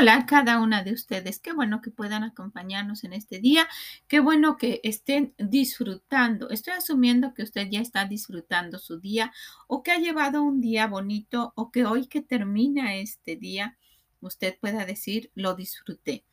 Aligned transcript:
Hola 0.00 0.14
a 0.14 0.26
cada 0.26 0.60
una 0.60 0.84
de 0.84 0.92
ustedes. 0.92 1.40
Qué 1.40 1.52
bueno 1.52 1.82
que 1.82 1.90
puedan 1.90 2.22
acompañarnos 2.22 3.02
en 3.02 3.14
este 3.14 3.40
día. 3.40 3.66
Qué 4.06 4.20
bueno 4.20 4.56
que 4.56 4.80
estén 4.84 5.34
disfrutando. 5.38 6.50
Estoy 6.50 6.74
asumiendo 6.74 7.34
que 7.34 7.42
usted 7.42 7.68
ya 7.68 7.80
está 7.80 8.04
disfrutando 8.04 8.78
su 8.78 9.00
día 9.00 9.32
o 9.66 9.82
que 9.82 9.90
ha 9.90 9.98
llevado 9.98 10.44
un 10.44 10.60
día 10.60 10.86
bonito 10.86 11.52
o 11.56 11.72
que 11.72 11.84
hoy 11.84 12.06
que 12.06 12.22
termina 12.22 12.94
este 12.94 13.34
día 13.34 13.76
usted 14.20 14.56
pueda 14.60 14.86
decir 14.86 15.32
lo 15.34 15.56
disfruté. 15.56 16.24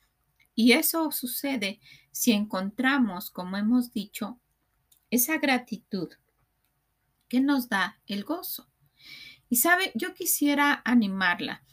Y 0.53 0.73
eso 0.73 1.11
sucede 1.11 1.79
si 2.11 2.33
encontramos, 2.33 3.31
como 3.31 3.57
hemos 3.57 3.91
dicho, 3.91 4.39
esa 5.09 5.39
gratitud 5.39 6.09
que 7.27 7.39
nos 7.39 7.67
da 7.67 7.99
el 8.05 8.25
gozo. 8.25 8.69
Y 9.49 9.55
sabe, 9.55 9.91
yo 9.95 10.13
quisiera 10.13 10.83
animarla 10.85 11.63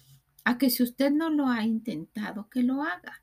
a 0.44 0.58
que 0.58 0.70
si 0.70 0.82
usted 0.82 1.10
no 1.10 1.30
lo 1.30 1.48
ha 1.48 1.64
intentado, 1.64 2.48
que 2.48 2.62
lo 2.62 2.82
haga. 2.82 3.22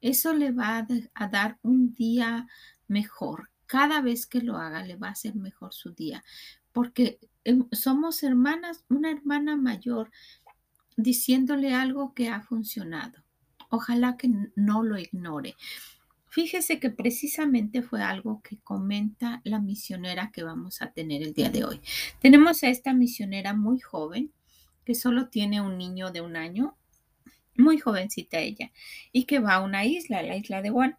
Eso 0.00 0.32
le 0.34 0.52
va 0.52 0.86
a, 1.14 1.28
dar 1.28 1.58
un 1.62 1.92
día 1.92 2.48
mejor. 2.88 3.50
Cada 3.66 4.00
vez 4.00 4.26
que 4.26 4.40
lo 4.40 4.56
haga, 4.56 4.84
le 4.84 4.96
va 4.96 5.08
a 5.08 5.12
hacer 5.12 5.36
mejor 5.36 5.72
su 5.74 5.92
día. 5.92 6.24
Porque 6.72 7.18
em, 7.44 7.68
somos 7.72 8.22
hermanas, 8.22 8.84
una 8.88 9.10
hermana 9.10 9.56
mayor 9.56 10.10
diciéndole 10.96 11.74
algo 11.74 12.14
que 12.14 12.28
ha 12.28 12.40
funcionado. 12.40 13.22
Ojalá 13.70 14.16
que 14.16 14.30
no 14.56 14.82
lo 14.82 14.98
ignore. 14.98 15.54
Fíjese 16.30 16.78
que 16.78 16.90
precisamente 16.90 17.82
fue 17.82 18.02
algo 18.02 18.40
que 18.42 18.58
comenta 18.58 19.40
la 19.44 19.58
misionera 19.60 20.30
que 20.32 20.44
vamos 20.44 20.80
a 20.80 20.92
tener 20.92 21.22
el 21.22 21.34
día 21.34 21.50
de 21.50 21.64
hoy. 21.64 21.80
Tenemos 22.20 22.62
a 22.62 22.68
esta 22.68 22.94
misionera 22.94 23.52
muy 23.52 23.80
joven, 23.80 24.32
que 24.90 24.96
solo 24.96 25.28
tiene 25.28 25.60
un 25.60 25.78
niño 25.78 26.10
de 26.10 26.20
un 26.20 26.34
año, 26.34 26.76
muy 27.54 27.78
jovencita 27.78 28.40
ella, 28.40 28.72
y 29.12 29.22
que 29.22 29.38
va 29.38 29.54
a 29.54 29.60
una 29.60 29.84
isla, 29.84 30.20
la 30.20 30.34
isla 30.34 30.62
de 30.62 30.70
Juan. 30.70 30.98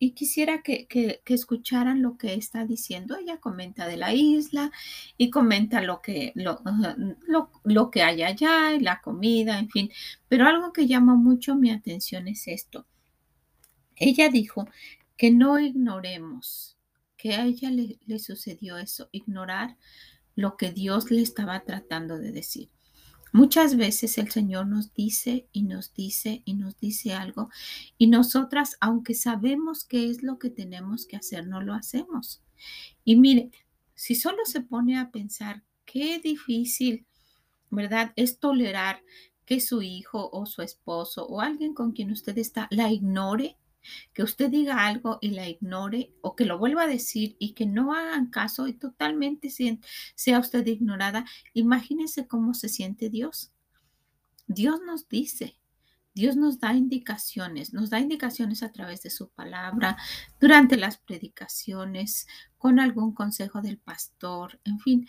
Y 0.00 0.14
quisiera 0.14 0.62
que, 0.62 0.88
escucharan 1.24 2.02
lo 2.02 2.18
que 2.18 2.34
está 2.34 2.66
diciendo. 2.66 3.16
Ella 3.16 3.38
comenta 3.38 3.86
de 3.86 3.96
la 3.98 4.12
isla 4.12 4.72
y 5.16 5.30
comenta 5.30 5.80
lo 5.80 6.02
que, 6.02 6.32
lo, 6.34 6.60
lo 7.62 7.90
que 7.92 8.02
hay 8.02 8.24
allá 8.24 8.72
y 8.74 8.80
la 8.80 9.00
comida, 9.00 9.60
en 9.60 9.70
fin. 9.70 9.90
Pero 10.26 10.48
algo 10.48 10.72
que 10.72 10.88
llama 10.88 11.14
mucho 11.14 11.54
mi 11.54 11.70
atención 11.70 12.26
es 12.26 12.48
esto. 12.48 12.84
Ella 13.94 14.28
dijo 14.28 14.66
que 15.16 15.30
no 15.30 15.60
ignoremos, 15.60 16.76
que 17.16 17.34
a 17.34 17.44
ella 17.44 17.70
le, 17.70 17.96
le 18.06 18.18
sucedió 18.18 18.76
eso, 18.76 19.08
ignorar 19.12 19.76
lo 20.34 20.56
que 20.56 20.72
Dios 20.72 21.12
le 21.12 21.22
estaba 21.22 21.62
tratando 21.62 22.18
de 22.18 22.32
decir. 22.32 22.73
Muchas 23.34 23.76
veces 23.76 24.16
el 24.18 24.30
Señor 24.30 24.68
nos 24.68 24.94
dice 24.94 25.48
y 25.50 25.64
nos 25.64 25.92
dice 25.92 26.42
y 26.44 26.54
nos 26.54 26.78
dice 26.78 27.14
algo 27.14 27.50
y 27.98 28.06
nosotras, 28.06 28.76
aunque 28.80 29.14
sabemos 29.14 29.82
qué 29.82 30.08
es 30.08 30.22
lo 30.22 30.38
que 30.38 30.50
tenemos 30.50 31.04
que 31.04 31.16
hacer, 31.16 31.44
no 31.48 31.60
lo 31.60 31.74
hacemos. 31.74 32.44
Y 33.04 33.16
mire, 33.16 33.50
si 33.96 34.14
solo 34.14 34.44
se 34.44 34.60
pone 34.60 35.00
a 35.00 35.10
pensar 35.10 35.64
qué 35.84 36.20
difícil, 36.20 37.06
¿verdad? 37.70 38.12
Es 38.14 38.38
tolerar 38.38 39.02
que 39.44 39.58
su 39.58 39.82
hijo 39.82 40.30
o 40.32 40.46
su 40.46 40.62
esposo 40.62 41.26
o 41.26 41.40
alguien 41.40 41.74
con 41.74 41.90
quien 41.90 42.12
usted 42.12 42.38
está 42.38 42.68
la 42.70 42.92
ignore 42.92 43.56
que 44.12 44.22
usted 44.22 44.50
diga 44.50 44.86
algo 44.86 45.18
y 45.20 45.30
la 45.30 45.48
ignore 45.48 46.12
o 46.20 46.36
que 46.36 46.44
lo 46.44 46.58
vuelva 46.58 46.82
a 46.82 46.88
decir 46.88 47.36
y 47.38 47.52
que 47.52 47.66
no 47.66 47.92
hagan 47.92 48.30
caso 48.30 48.66
y 48.68 48.74
totalmente 48.74 49.50
sea 50.14 50.38
usted 50.38 50.66
ignorada, 50.66 51.24
imagínese 51.52 52.26
cómo 52.26 52.54
se 52.54 52.68
siente 52.68 53.10
Dios. 53.10 53.52
Dios 54.46 54.80
nos 54.84 55.08
dice, 55.08 55.58
Dios 56.14 56.36
nos 56.36 56.60
da 56.60 56.72
indicaciones, 56.74 57.72
nos 57.72 57.90
da 57.90 57.98
indicaciones 57.98 58.62
a 58.62 58.70
través 58.70 59.02
de 59.02 59.10
su 59.10 59.30
palabra, 59.30 59.96
durante 60.40 60.76
las 60.76 60.98
predicaciones, 60.98 62.28
con 62.56 62.78
algún 62.78 63.12
consejo 63.12 63.62
del 63.62 63.78
pastor, 63.78 64.60
en 64.64 64.78
fin. 64.78 65.08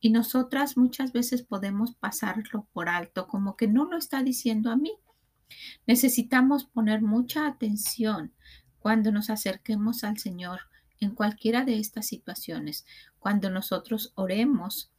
Y 0.00 0.10
nosotras 0.10 0.76
muchas 0.76 1.12
veces 1.12 1.42
podemos 1.42 1.94
pasarlo 1.94 2.66
por 2.72 2.88
alto, 2.88 3.28
como 3.28 3.56
que 3.56 3.68
no 3.68 3.84
lo 3.84 3.96
está 3.96 4.22
diciendo 4.22 4.70
a 4.70 4.76
mí. 4.76 4.92
Necesitamos 5.86 6.64
poner 6.64 7.02
mucha 7.02 7.46
atención 7.46 8.32
cuando 8.78 9.12
nos 9.12 9.30
acerquemos 9.30 10.04
al 10.04 10.18
Señor 10.18 10.60
en 11.00 11.14
cualquiera 11.14 11.64
de 11.64 11.78
estas 11.78 12.06
situaciones, 12.06 12.84
cuando 13.18 13.50
nosotros 13.50 14.12
oremos, 14.14 14.92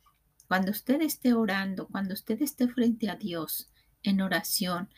cuando 0.48 0.72
usted 0.72 1.02
esté 1.02 1.34
orando, 1.34 1.88
cuando 1.88 2.14
usted 2.14 2.42
esté 2.42 2.68
frente 2.68 3.10
a 3.10 3.16
Dios 3.16 3.72
en 4.04 4.22
oración, 4.22 4.90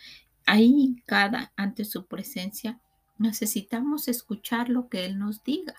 ahí 0.45 0.95
cada 1.05 1.53
ante 1.55 1.85
su 1.85 2.07
presencia, 2.07 2.79
necesitamos 3.17 4.07
escuchar 4.07 4.69
lo 4.69 4.89
que 4.89 5.05
Él 5.05 5.19
nos 5.19 5.43
diga. 5.43 5.75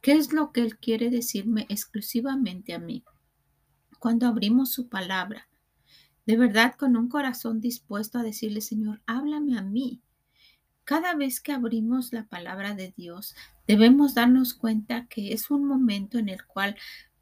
¿Qué 0.00 0.12
es 0.12 0.32
lo 0.32 0.52
que 0.52 0.60
Él 0.60 0.78
quiere 0.78 1.10
decirme 1.10 1.66
exclusivamente 1.68 2.74
a 2.74 2.78
mí? 2.78 3.04
Cuando 3.98 4.26
abrimos 4.26 4.70
su 4.70 4.88
palabra, 4.88 5.48
de 6.26 6.36
verdad 6.36 6.74
con 6.76 6.96
un 6.96 7.08
corazón 7.08 7.60
dispuesto 7.60 8.18
a 8.18 8.22
decirle, 8.22 8.60
Señor, 8.60 9.00
háblame 9.06 9.58
a 9.58 9.62
mí. 9.62 10.00
Cada 10.84 11.14
vez 11.14 11.40
que 11.40 11.52
abrimos 11.52 12.12
la 12.12 12.24
palabra 12.24 12.74
de 12.74 12.92
Dios, 12.96 13.34
debemos 13.66 14.14
darnos 14.14 14.54
cuenta 14.54 15.06
que 15.06 15.32
es 15.32 15.50
un 15.50 15.64
momento 15.66 16.18
en 16.18 16.28
el 16.28 16.44
cual 16.44 16.76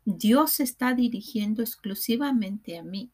Dios 0.05 0.59
está 0.59 0.95
dirigiendo 0.95 1.63
exclusivamente 1.63 2.77
a 2.77 2.83
mí. 2.83 3.11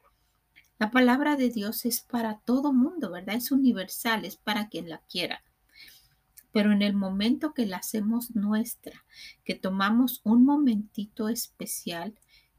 La 0.78 0.90
palabra 0.90 1.36
de 1.36 1.50
Dios 1.50 1.84
es 1.84 2.00
para 2.00 2.38
todo 2.38 2.72
mundo, 2.72 3.10
¿verdad? 3.10 3.34
Es 3.34 3.50
universal, 3.50 4.24
es 4.24 4.36
para 4.36 4.68
quien 4.68 4.88
la 4.88 4.98
quiera. 4.98 5.42
Pero 6.52 6.72
en 6.72 6.82
el 6.82 6.94
momento 6.94 7.52
que 7.52 7.66
la 7.66 7.78
hacemos 7.78 8.34
nuestra, 8.34 9.04
que 9.44 9.54
tomamos 9.54 10.20
un 10.24 10.44
momentito 10.44 11.28
especial, 11.28 12.14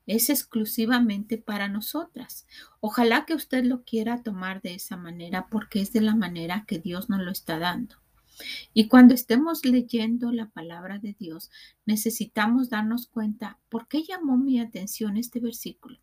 es 0.10 0.32
exclusivamente 0.32 1.38
para 1.38 1.68
nosotras. 1.68 2.48
Ojalá 2.80 3.26
que 3.26 3.36
usted 3.36 3.64
lo 3.64 3.84
quiera 3.84 4.24
tomar 4.24 4.60
de 4.60 4.74
esa 4.74 4.98
manera 4.98 5.48
porque 5.52 5.82
es 5.82 5.94
de 5.94 6.02
la 6.02 6.16
manera 6.16 6.66
que 6.68 6.80
Dios 6.80 7.12
nos 7.12 7.22
lo 7.22 7.30
está 7.32 7.60
dando. 7.60 7.96
Y 8.74 8.88
cuando 8.88 9.14
estemos 9.14 9.64
leyendo 9.66 10.32
la 10.32 10.50
palabra 10.50 10.98
de 10.98 11.14
Dios, 11.14 11.52
necesitamos 11.86 12.70
darnos 12.70 13.06
cuenta 13.06 13.60
por 13.70 13.88
qué 13.88 14.02
llamó 14.02 14.36
mi 14.36 14.60
atención 14.60 15.16
este 15.16 15.40
versículo. 15.40 16.00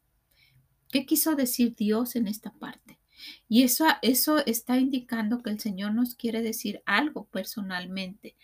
¿Qué 0.89 1.05
quiso 1.05 1.34
decir 1.34 1.75
Dios 1.75 2.15
en 2.15 2.28
esta 2.28 2.53
parte? 2.53 3.00
Y 3.49 3.65
eso, 3.65 3.87
eso 4.03 4.39
está 4.47 4.78
indicando 4.78 5.43
que 5.43 5.50
el 5.50 5.59
Señor 5.59 5.95
nos 5.95 6.15
quiere 6.15 6.43
decir 6.43 6.81
algo 6.87 7.25
personalmente. 7.25 8.37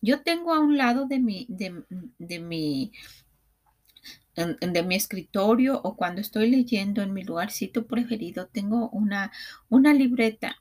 Yo 0.00 0.22
tengo 0.22 0.54
a 0.54 0.60
un 0.60 0.76
lado 0.76 1.06
de 1.06 1.18
mi, 1.18 1.46
de, 1.48 1.82
de 2.18 2.38
mi 2.38 2.92
de 4.36 4.82
mi 4.82 4.96
escritorio 4.96 5.80
o 5.82 5.96
cuando 5.96 6.20
estoy 6.20 6.50
leyendo 6.50 7.02
en 7.02 7.12
mi 7.12 7.22
lugarcito 7.22 7.86
preferido, 7.86 8.48
tengo 8.48 8.90
una, 8.90 9.32
una 9.68 9.94
libreta 9.94 10.56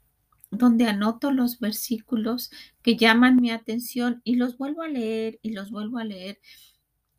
donde 0.52 0.86
anoto 0.86 1.32
los 1.32 1.60
versículos 1.60 2.52
que 2.82 2.96
llaman 2.96 3.42
mi 3.42 3.52
atención 3.52 4.22
y 4.24 4.36
los 4.36 4.58
vuelvo 4.58 4.84
a 4.84 4.88
leer 4.88 5.40
y 5.42 5.52
los 5.52 5.72
vuelvo 5.72 5.98
a 5.98 6.04
leer. 6.04 6.40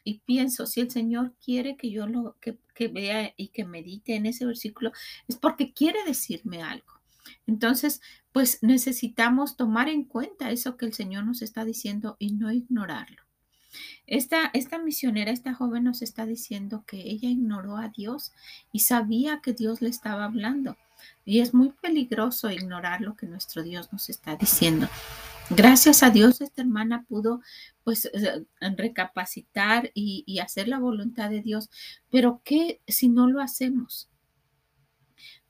Y 0.04 0.20
pienso, 0.20 0.66
si 0.66 0.80
el 0.80 0.90
Señor 0.90 1.34
quiere 1.44 1.76
que 1.76 1.90
yo 1.90 2.06
lo 2.06 2.36
que, 2.40 2.58
que 2.74 2.88
vea 2.88 3.32
y 3.36 3.48
que 3.48 3.64
medite 3.64 4.14
en 4.14 4.26
ese 4.26 4.46
versículo, 4.46 4.92
es 5.26 5.36
porque 5.36 5.72
quiere 5.72 5.98
decirme 6.06 6.62
algo. 6.62 7.00
Entonces, 7.46 8.00
pues 8.32 8.62
necesitamos 8.62 9.56
tomar 9.56 9.88
en 9.88 10.04
cuenta 10.04 10.50
eso 10.50 10.76
que 10.76 10.86
el 10.86 10.92
Señor 10.92 11.24
nos 11.24 11.42
está 11.42 11.64
diciendo 11.64 12.16
y 12.18 12.34
no 12.34 12.52
ignorarlo. 12.52 13.23
Esta, 14.06 14.50
esta 14.52 14.78
misionera, 14.78 15.30
esta 15.30 15.54
joven 15.54 15.84
nos 15.84 16.02
está 16.02 16.26
diciendo 16.26 16.84
que 16.86 16.96
ella 16.96 17.28
ignoró 17.28 17.76
a 17.76 17.88
Dios 17.88 18.32
y 18.72 18.80
sabía 18.80 19.40
que 19.42 19.52
Dios 19.52 19.80
le 19.82 19.88
estaba 19.88 20.24
hablando. 20.24 20.76
Y 21.24 21.40
es 21.40 21.54
muy 21.54 21.70
peligroso 21.70 22.50
ignorar 22.50 23.00
lo 23.00 23.16
que 23.16 23.26
nuestro 23.26 23.62
Dios 23.62 23.92
nos 23.92 24.08
está 24.08 24.36
diciendo. 24.36 24.88
Gracias 25.50 26.02
a 26.02 26.10
Dios 26.10 26.40
esta 26.40 26.62
hermana 26.62 27.04
pudo 27.06 27.42
pues 27.82 28.06
eh, 28.06 28.44
recapacitar 28.76 29.90
y, 29.92 30.24
y 30.26 30.38
hacer 30.38 30.68
la 30.68 30.78
voluntad 30.78 31.28
de 31.28 31.42
Dios. 31.42 31.68
Pero 32.10 32.40
¿qué 32.44 32.80
si 32.86 33.08
no 33.08 33.28
lo 33.28 33.40
hacemos? 33.40 34.08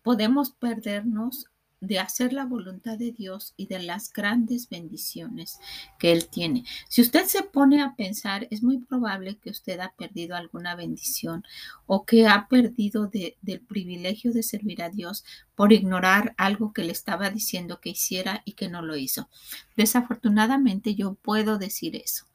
Podemos 0.03 0.51
perdernos 0.51 1.47
de 1.87 1.99
hacer 1.99 2.33
la 2.33 2.45
voluntad 2.45 2.99
de 2.99 3.13
Dios 3.13 3.55
y 3.57 3.67
de 3.67 3.79
las 3.79 4.13
grandes 4.13 4.69
bendiciones 4.69 5.59
que 5.99 6.13
Él 6.13 6.29
tiene. 6.29 6.65
Si 6.89 7.03
usted 7.03 7.25
se 7.27 7.43
pone 7.43 7.83
a 7.83 7.95
pensar, 7.95 8.47
es 8.51 8.63
muy 8.63 8.79
probable 8.79 9.37
que 9.37 9.51
usted 9.51 9.81
ha 9.81 9.93
perdido 9.93 10.37
alguna 10.37 10.75
bendición 10.75 11.45
o 11.87 12.05
que 12.05 12.27
ha 12.27 12.49
perdido 12.49 13.11
del 13.43 13.61
privilegio 13.61 14.33
de 14.33 14.43
servir 14.43 14.83
a 14.83 14.91
Dios 14.91 15.25
por 15.55 15.73
ignorar 15.73 16.35
algo 16.37 16.73
que 16.73 16.85
le 16.85 16.93
estaba 16.93 17.31
diciendo 17.31 17.81
que 17.81 17.91
hiciera 17.91 18.43
y 18.45 18.53
que 18.53 18.69
no 18.69 18.83
lo 18.83 18.97
hizo. 18.97 19.29
Desafortunadamente 19.77 20.95
yo 20.95 21.15
puedo 21.15 21.59
decir 21.59 21.97
eso. 21.97 22.27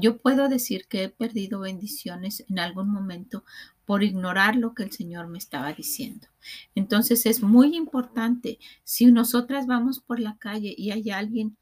Yo 0.00 0.18
puedo 0.18 0.48
decir 0.48 0.86
que 0.88 1.04
he 1.04 1.08
perdido 1.08 1.60
bendiciones 1.60 2.44
en 2.48 2.58
algún 2.58 2.90
momento 2.90 3.44
por 3.84 4.02
ignorar 4.02 4.56
lo 4.56 4.74
que 4.74 4.82
el 4.82 4.92
Señor 4.92 5.28
me 5.28 5.38
estaba 5.38 5.72
diciendo. 5.72 6.28
Entonces 6.74 7.26
es 7.26 7.42
muy 7.42 7.76
importante, 7.76 8.58
si 8.84 9.06
nosotras 9.06 9.66
vamos 9.66 10.00
por 10.00 10.20
la 10.20 10.36
calle 10.36 10.74
y 10.76 10.90
hay 10.90 11.10
alguien 11.10 11.56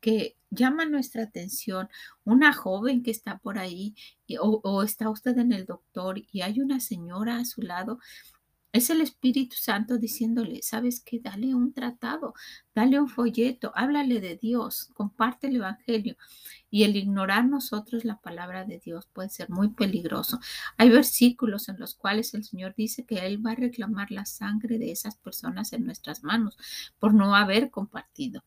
que 0.00 0.36
llama 0.50 0.84
nuestra 0.86 1.24
atención, 1.24 1.88
una 2.24 2.52
joven 2.52 3.02
que 3.02 3.10
está 3.10 3.38
por 3.38 3.58
ahí 3.58 3.94
o, 4.40 4.60
o 4.62 4.82
está 4.82 5.10
usted 5.10 5.36
en 5.38 5.52
el 5.52 5.66
doctor 5.66 6.22
y 6.32 6.40
hay 6.40 6.60
una 6.60 6.80
señora 6.80 7.38
a 7.38 7.44
su 7.44 7.62
lado, 7.62 7.98
es 8.76 8.90
el 8.90 9.00
Espíritu 9.00 9.56
Santo 9.56 9.98
diciéndole, 9.98 10.62
¿sabes 10.62 11.00
qué? 11.00 11.18
Dale 11.20 11.54
un 11.54 11.72
tratado, 11.72 12.34
dale 12.74 13.00
un 13.00 13.08
folleto, 13.08 13.72
háblale 13.74 14.20
de 14.20 14.36
Dios, 14.36 14.90
comparte 14.94 15.46
el 15.48 15.56
Evangelio. 15.56 16.16
Y 16.70 16.84
el 16.84 16.96
ignorar 16.96 17.46
nosotros 17.46 18.04
la 18.04 18.20
palabra 18.20 18.64
de 18.64 18.78
Dios 18.78 19.08
puede 19.12 19.30
ser 19.30 19.50
muy 19.50 19.68
peligroso. 19.70 20.38
Hay 20.76 20.90
versículos 20.90 21.68
en 21.68 21.78
los 21.78 21.94
cuales 21.94 22.34
el 22.34 22.44
Señor 22.44 22.74
dice 22.76 23.04
que 23.06 23.26
Él 23.26 23.44
va 23.44 23.52
a 23.52 23.56
reclamar 23.56 24.10
la 24.10 24.26
sangre 24.26 24.78
de 24.78 24.92
esas 24.92 25.16
personas 25.16 25.72
en 25.72 25.86
nuestras 25.86 26.22
manos 26.22 26.58
por 26.98 27.14
no 27.14 27.34
haber 27.34 27.70
compartido. 27.70 28.42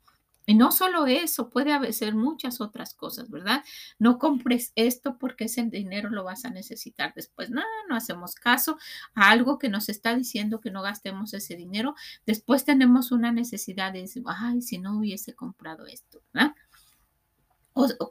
Y 0.50 0.56
no 0.56 0.72
solo 0.72 1.06
eso, 1.06 1.52
puede 1.52 1.94
ser 1.94 2.16
muchas 2.16 2.60
otras 2.60 2.96
cosas, 2.96 3.30
¿verdad? 3.30 3.64
No 4.00 4.18
compres 4.18 4.72
esto 4.74 5.20
porque 5.20 5.44
ese 5.44 5.64
dinero 5.66 6.10
lo 6.10 6.24
vas 6.24 6.44
a 6.44 6.50
necesitar 6.50 7.14
después. 7.14 7.52
No, 7.52 7.62
no 7.88 7.96
hacemos 7.96 8.34
caso 8.34 8.80
a 9.14 9.30
algo 9.30 9.60
que 9.60 9.70
nos 9.70 9.90
está 9.90 10.16
diciendo 10.16 10.60
que 10.60 10.72
no 10.72 10.82
gastemos 10.82 11.36
ese 11.36 11.56
dinero. 11.56 11.94
Después 12.26 12.66
tenemos 12.66 13.12
una 13.12 13.32
necesidad 13.32 13.94
de 13.94 14.02
decir, 14.02 14.24
ay, 14.26 14.64
si 14.64 14.80
no 14.80 14.98
hubiese 14.98 15.36
comprado 15.36 15.86
esto, 15.86 16.24
¿verdad? 16.34 16.56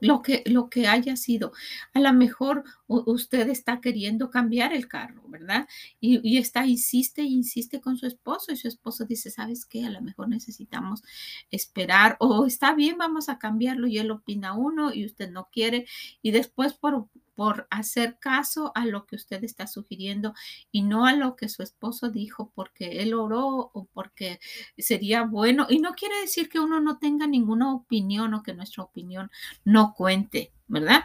Lo 0.00 0.22
que, 0.22 0.42
lo 0.46 0.68
que 0.68 0.86
haya 0.86 1.16
sido. 1.16 1.52
A 1.94 2.00
lo 2.00 2.12
mejor 2.12 2.64
usted 2.86 3.48
está 3.48 3.80
queriendo 3.80 4.30
cambiar 4.30 4.72
el 4.72 4.88
carro, 4.88 5.22
¿verdad? 5.28 5.68
Y, 6.00 6.38
está, 6.38 6.66
insiste 6.66 7.22
y 7.22 7.34
insiste 7.34 7.80
con 7.80 7.96
su 7.96 8.06
esposo 8.06 8.52
y 8.52 8.56
su 8.56 8.68
esposo 8.68 9.04
dice, 9.04 9.30
¿sabes 9.30 9.66
qué? 9.66 9.84
A 9.84 9.90
lo 9.90 10.00
mejor 10.00 10.28
necesitamos 10.28 11.02
esperar 11.50 12.16
o 12.20 12.46
está 12.46 12.74
bien, 12.74 12.98
vamos 12.98 13.28
a 13.28 13.38
cambiarlo 13.38 13.86
y 13.86 13.98
él 13.98 14.10
opina 14.10 14.54
uno 14.54 14.92
y 14.92 15.04
usted 15.04 15.30
no 15.30 15.48
quiere 15.52 15.86
y 16.22 16.30
después 16.30 16.74
por, 16.74 17.08
por 17.38 17.68
hacer 17.70 18.18
caso 18.18 18.72
a 18.74 18.84
lo 18.84 19.06
que 19.06 19.14
usted 19.14 19.44
está 19.44 19.68
sugiriendo 19.68 20.34
y 20.72 20.82
no 20.82 21.06
a 21.06 21.12
lo 21.12 21.36
que 21.36 21.48
su 21.48 21.62
esposo 21.62 22.10
dijo 22.10 22.50
porque 22.52 23.00
él 23.00 23.14
oró 23.14 23.70
o 23.72 23.84
porque 23.92 24.40
sería 24.76 25.22
bueno. 25.22 25.68
Y 25.70 25.78
no 25.78 25.94
quiere 25.94 26.18
decir 26.20 26.48
que 26.48 26.58
uno 26.58 26.80
no 26.80 26.98
tenga 26.98 27.28
ninguna 27.28 27.72
opinión 27.72 28.34
o 28.34 28.42
que 28.42 28.54
nuestra 28.54 28.82
opinión 28.82 29.30
no 29.64 29.94
cuente, 29.94 30.52
¿verdad? 30.66 31.04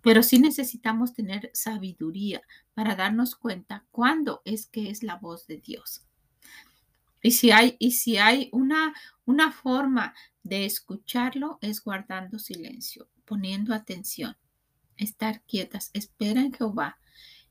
Pero 0.00 0.22
sí 0.22 0.38
necesitamos 0.38 1.12
tener 1.12 1.50
sabiduría 1.54 2.40
para 2.72 2.94
darnos 2.94 3.34
cuenta 3.34 3.84
cuándo 3.90 4.42
es 4.44 4.68
que 4.68 4.90
es 4.90 5.02
la 5.02 5.16
voz 5.16 5.48
de 5.48 5.56
Dios. 5.56 6.06
Y 7.20 7.32
si 7.32 7.50
hay, 7.50 7.74
y 7.80 7.90
si 7.90 8.16
hay 8.16 8.48
una, 8.52 8.94
una 9.24 9.50
forma 9.50 10.14
de 10.44 10.66
escucharlo 10.66 11.58
es 11.62 11.82
guardando 11.82 12.38
silencio, 12.38 13.08
poniendo 13.24 13.74
atención 13.74 14.36
estar 14.98 15.42
quietas. 15.42 15.90
Espera 15.94 16.40
en 16.40 16.52
Jehová. 16.52 16.98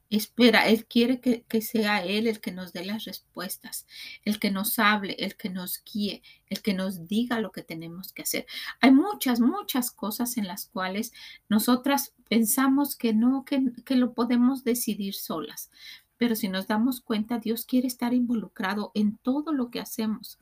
Espera, 0.09 0.67
Él 0.69 0.85
quiere 0.85 1.19
que, 1.19 1.61
sea 1.61 2.03
Él 2.05 2.27
el 2.27 2.39
que 2.39 2.53
nos 2.53 2.71
dé 2.71 2.85
las 2.85 3.03
respuestas, 3.03 3.85
el 4.23 4.39
que 4.39 4.51
nos 4.51 4.79
hable, 4.79 5.17
el 5.19 5.35
que 5.35 5.49
nos 5.49 5.83
guíe, 5.83 6.23
el 6.47 6.61
que 6.61 6.73
nos 6.73 7.07
diga 7.07 7.41
lo 7.41 7.51
que 7.51 7.61
tenemos 7.61 8.13
que 8.13 8.21
hacer. 8.21 8.45
Hay 8.79 8.91
muchas, 8.91 9.41
muchas 9.41 9.91
cosas 9.91 10.38
en 10.38 10.47
las 10.47 10.67
cuales 10.67 11.11
nosotras 11.49 12.13
pensamos 12.29 12.95
que 12.95 13.13
no, 13.13 13.44
que, 13.44 13.61
que 13.83 13.95
lo 13.95 14.13
podemos 14.13 14.63
decidir 14.63 15.13
solas. 15.13 15.71
Pero 16.17 16.35
si 16.35 16.47
nos 16.47 16.67
damos 16.67 17.01
cuenta, 17.01 17.39
Dios 17.39 17.65
quiere 17.65 17.88
estar 17.88 18.13
involucrado 18.13 18.91
en 18.95 19.17
todo 19.17 19.51
lo 19.51 19.69
que 19.69 19.81
hacemos, 19.81 20.39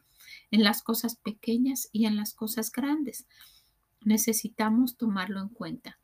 en 0.51 0.63
las 0.63 0.83
cosas 0.83 1.15
pequeñas 1.15 1.89
y 1.91 2.05
en 2.05 2.17
las 2.17 2.35
cosas 2.35 2.71
grandes. 2.71 3.25
Necesitamos 4.01 4.95
tomarlo 4.95 5.41
en 5.41 5.49
cuenta. 5.49 5.99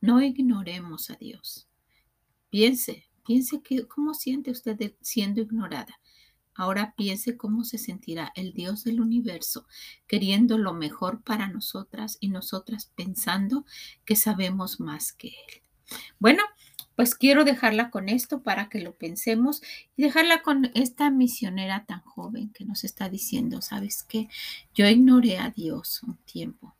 No 0.00 0.22
ignoremos 0.22 1.10
a 1.10 1.14
Dios. 1.14 1.68
Piense, 2.50 3.08
piense 3.26 3.60
que, 3.62 3.86
cómo 3.86 4.14
siente 4.14 4.50
usted 4.50 4.94
siendo 5.00 5.40
ignorada. 5.40 5.98
Ahora 6.54 6.94
piense 6.96 7.36
cómo 7.36 7.64
se 7.64 7.76
sentirá 7.76 8.32
el 8.34 8.54
Dios 8.54 8.84
del 8.84 9.00
universo 9.00 9.66
queriendo 10.06 10.56
lo 10.56 10.72
mejor 10.72 11.22
para 11.22 11.48
nosotras 11.48 12.16
y 12.20 12.28
nosotras 12.28 12.90
pensando 12.94 13.66
que 14.06 14.16
sabemos 14.16 14.80
más 14.80 15.12
que 15.12 15.28
Él. 15.28 15.62
Bueno, 16.18 16.42
pues 16.94 17.14
quiero 17.14 17.44
dejarla 17.44 17.90
con 17.90 18.08
esto 18.08 18.42
para 18.42 18.70
que 18.70 18.80
lo 18.80 18.96
pensemos 18.96 19.62
y 19.96 20.02
dejarla 20.02 20.42
con 20.42 20.70
esta 20.74 21.10
misionera 21.10 21.84
tan 21.84 22.00
joven 22.00 22.50
que 22.50 22.64
nos 22.64 22.84
está 22.84 23.10
diciendo, 23.10 23.60
¿sabes 23.60 24.02
qué? 24.02 24.28
Yo 24.74 24.88
ignoré 24.88 25.36
a 25.38 25.50
Dios 25.50 26.02
un 26.02 26.16
tiempo. 26.24 26.74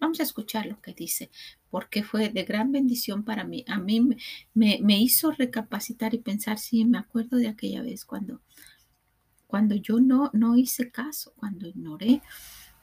Vamos 0.00 0.18
a 0.20 0.22
escuchar 0.22 0.66
lo 0.66 0.80
que 0.80 0.94
dice 0.94 1.30
porque 1.70 2.02
fue 2.02 2.30
de 2.30 2.44
gran 2.44 2.72
bendición 2.72 3.22
para 3.22 3.44
mí. 3.44 3.64
A 3.68 3.78
mí 3.78 4.08
me, 4.54 5.00
hizo 5.00 5.30
recapacitar 5.30 6.14
y 6.14 6.18
pensar, 6.18 6.58
sí, 6.58 6.84
me 6.84 6.98
acuerdo 6.98 7.36
de 7.36 7.48
aquella 7.48 7.82
vez 7.82 8.04
cuando, 8.04 8.40
cuando 9.46 9.74
yo 9.74 10.00
no, 10.00 10.30
no 10.32 10.56
hice 10.56 10.90
caso, 10.90 11.32
cuando 11.36 11.68
ignoré, 11.68 12.22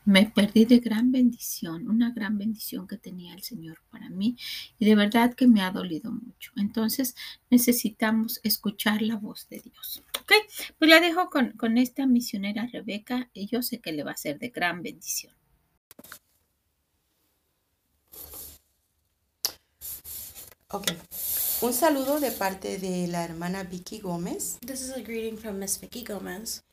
me 0.06 0.26
perdí 0.26 0.64
de 0.64 0.80
gran 0.80 1.12
bendición, 1.12 1.90
una 1.90 2.12
gran 2.12 2.38
bendición 2.38 2.88
que 2.88 2.98
tenía 2.98 3.34
el 3.34 3.44
Señor 3.44 3.82
para 3.92 4.10
mí 4.10 4.38
y 4.80 4.86
de 4.86 4.96
verdad 4.96 5.34
que 5.34 5.48
me 5.48 5.62
ha 5.62 5.72
dolido 5.72 6.12
mucho. 6.12 6.54
Entonces 6.56 7.14
necesitamos 7.50 8.40
escuchar 8.44 9.02
la 9.02 9.18
voz 9.18 9.50
de 9.50 9.60
Dios. 9.60 10.02
Ok, 10.22 10.32
pues 10.80 10.90
la 10.90 11.02
dejo 11.02 11.30
con, 11.30 11.52
con 11.54 11.78
esta 11.78 12.06
misionera 12.08 12.70
Rebeca 12.72 13.30
y 13.34 13.48
yo 13.48 13.62
sé 13.62 13.80
que 13.80 13.92
le 13.92 14.04
va 14.04 14.12
a 14.12 14.18
ser 14.18 14.40
de 14.40 14.48
gran 14.48 14.82
bendición. 14.82 15.34
Ok. 20.70 20.92
Un 21.62 21.74
saludo 21.74 22.20
de 22.20 22.30
parte 22.32 22.78
de 22.78 23.08
la 23.08 23.24
hermana 23.24 23.64
Vicky 23.64 24.00
Gómez. 24.00 24.58
This 24.60 24.82
is 24.82 24.92
a 24.92 25.00
greeting 25.00 25.38
from 25.38 25.60
Miss 25.60 25.80
Vicky 25.80 26.04
Gómez. 26.04 26.64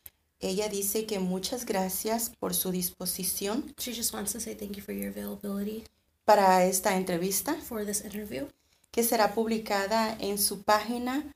Ella 0.41 0.69
dice 0.69 1.07
que 1.07 1.21
muchas 1.21 1.65
gracias 1.65 2.33
por 2.41 2.55
su 2.55 2.73
disposición. 2.73 3.73
She 3.79 3.95
just 3.95 4.13
wants 4.13 4.33
to 4.33 4.41
say 4.41 4.57
thank 4.57 4.73
you 4.73 4.83
for 4.83 4.93
your 4.93 5.11
availability. 5.11 5.85
Para 6.25 6.65
esta 6.65 6.97
entrevista. 6.97 7.55
For 7.55 7.87
this 7.87 8.05
interview. 8.05 8.49
Que 8.91 9.05
será 9.05 9.33
publicada 9.33 10.17
en 10.19 10.39
su 10.39 10.65
página, 10.65 11.33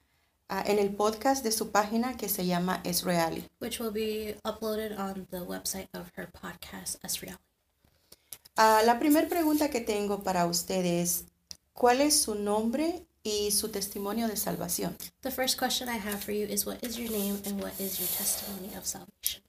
uh, 0.51 0.69
en 0.69 0.81
el 0.81 0.93
podcast 0.93 1.45
de 1.45 1.53
su 1.53 1.71
página 1.71 2.17
que 2.17 2.29
se 2.29 2.45
llama 2.45 2.81
Es 2.85 3.05
Real. 3.05 3.49
Which 3.61 3.79
will 3.79 3.93
be 3.93 4.37
uploaded 4.45 4.99
on 4.99 5.29
the 5.31 5.43
website 5.43 5.89
of 5.95 6.11
her 6.17 6.29
podcast, 6.29 6.97
Es 7.05 7.21
Real. 7.21 7.39
Uh, 8.57 8.85
la 8.85 8.99
primera 8.99 9.29
pregunta 9.29 9.71
que 9.71 9.81
tengo 9.81 10.25
para 10.25 10.47
ustedes 10.47 11.25
¿Cuál 11.79 12.01
es 12.01 12.21
su 12.21 12.35
nombre 12.35 13.07
y 13.23 13.53
su 13.53 13.69
testimonio 13.69 14.27
de 14.27 14.35
salvación? 14.35 14.97
The 15.23 15.31
first 15.31 15.57
question 15.57 15.89
I 15.89 15.97
have 15.97 16.25
for 16.25 16.33
you 16.33 16.45
is 16.45 16.67
what 16.67 16.83
is 16.83 16.99
your 16.99 17.09
name 17.09 17.41
and 17.47 17.63
what 17.63 17.79
is 17.79 18.01
your 18.01 18.09
testimony 18.09 18.75
of 18.75 18.85
salvation? 18.85 19.43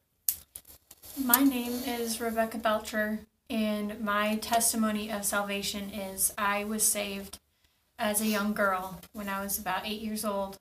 My 1.18 1.44
name 1.44 1.82
is 1.88 2.22
Rebecca 2.22 2.60
Belcher 2.60 3.22
and 3.50 4.00
my 4.00 4.36
testimony 4.36 5.10
of 5.12 5.26
salvation 5.26 5.90
is 5.90 6.32
I 6.38 6.66
was 6.66 6.84
saved 6.84 7.40
as 7.98 8.22
a 8.22 8.28
young 8.28 8.54
girl 8.54 9.02
when 9.12 9.28
I 9.28 9.42
was 9.42 9.58
about 9.58 9.88
8 9.88 10.00
years 10.00 10.24
old. 10.24 10.60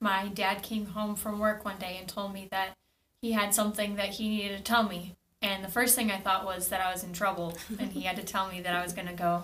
My 0.00 0.28
dad 0.28 0.62
came 0.62 0.86
home 0.86 1.16
from 1.16 1.38
work 1.38 1.66
one 1.66 1.76
day 1.78 1.98
and 1.98 2.08
told 2.08 2.32
me 2.32 2.48
that 2.50 2.78
he 3.20 3.32
had 3.32 3.52
something 3.52 3.96
that 3.96 4.14
he 4.14 4.30
needed 4.30 4.56
to 4.56 4.62
tell 4.64 4.84
me. 4.84 5.16
And 5.42 5.62
the 5.62 5.70
first 5.70 5.94
thing 5.94 6.10
I 6.10 6.16
thought 6.16 6.46
was 6.46 6.68
that 6.68 6.80
I 6.80 6.90
was 6.90 7.04
in 7.04 7.12
trouble 7.12 7.58
and 7.78 7.92
he 7.92 8.04
had 8.04 8.16
to 8.16 8.22
tell 8.22 8.48
me 8.48 8.62
that 8.62 8.74
I 8.74 8.82
was 8.82 8.94
going 8.94 9.08
to 9.08 9.12
go 9.12 9.42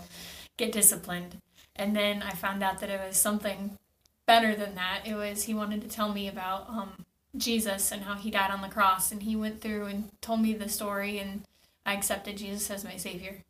get 0.56 0.72
disciplined. 0.72 1.36
And 1.76 1.94
then 1.94 2.22
I 2.22 2.30
found 2.32 2.62
out 2.62 2.80
that 2.80 2.90
it 2.90 3.00
was 3.06 3.16
something 3.16 3.78
better 4.26 4.54
than 4.54 4.74
that. 4.74 5.06
It 5.06 5.14
was 5.14 5.44
he 5.44 5.54
wanted 5.54 5.82
to 5.82 5.88
tell 5.88 6.12
me 6.12 6.28
about 6.28 6.68
um, 6.68 7.04
Jesus 7.36 7.92
and 7.92 8.02
how 8.02 8.14
he 8.14 8.30
died 8.30 8.50
on 8.50 8.62
the 8.62 8.68
cross, 8.68 9.12
and 9.12 9.22
he 9.22 9.36
went 9.36 9.60
through 9.60 9.86
and 9.86 10.10
told 10.20 10.40
me 10.40 10.54
the 10.54 10.68
story, 10.68 11.18
and 11.18 11.42
I 11.84 11.94
accepted 11.94 12.36
Jesus 12.36 12.70
as 12.70 12.84
my 12.84 12.96
savior. 12.96 13.44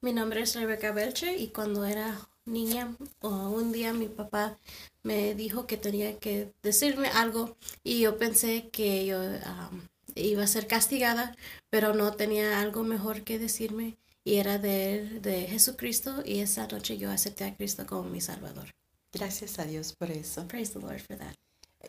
Mi 0.00 0.12
nombre 0.12 0.40
es 0.40 0.56
Rebecca 0.56 0.92
Belcher 0.92 1.36
y 1.38 1.52
cuando 1.54 1.84
era 1.84 2.18
niña 2.44 2.96
un 3.20 3.72
día 3.72 3.92
mi 3.92 4.08
papá 4.08 4.56
me 5.04 5.34
dijo 5.34 5.66
que 5.68 5.76
tenía 5.76 6.18
que 6.18 6.52
decirme 6.62 7.08
algo 7.08 7.56
y 7.84 8.00
yo 8.00 8.18
pensé 8.18 8.68
que 8.70 9.06
yo 9.06 9.20
um, 9.20 9.80
iba 10.16 10.42
a 10.42 10.48
ser 10.48 10.66
castigada, 10.66 11.36
pero 11.70 11.94
no 11.94 12.12
tenía 12.14 12.60
algo 12.60 12.82
mejor 12.82 13.22
que 13.22 13.38
decirme 13.38 13.96
y 14.24 14.36
era 14.36 14.58
de, 14.58 15.20
de 15.20 15.46
Jesucristo 15.46 16.22
y 16.24 16.40
esa 16.40 16.66
noche 16.66 16.98
yo 16.98 17.10
acepté 17.10 17.44
a 17.44 17.54
Cristo 17.54 17.84
como 17.86 18.04
mi 18.04 18.20
Salvador. 18.20 18.68
Gracias 19.12 19.58
a 19.58 19.64
Dios 19.64 19.92
por 19.92 20.10
eso. 20.10 20.46
Praise 20.48 20.72
the 20.72 20.78
Lord 20.78 21.00
for 21.00 21.16
that. 21.16 21.34